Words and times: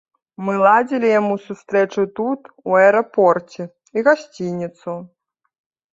Мы 0.45 0.53
ладзілі 0.61 1.11
яму 1.19 1.35
сустрэчу 1.47 2.07
тут, 2.19 2.41
у 2.71 2.79
аэрапорце, 2.79 3.61
і 3.97 4.09
гасцініцу. 4.09 4.99